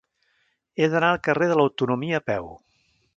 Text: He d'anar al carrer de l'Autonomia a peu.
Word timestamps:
He 0.77 0.87
d'anar 0.93 1.11
al 1.15 1.21
carrer 1.27 1.49
de 1.51 1.59
l'Autonomia 1.59 2.19
a 2.21 2.25
peu. 2.31 2.49